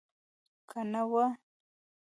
که 0.69 0.79
نه 0.91 1.01
وه. 1.11 1.25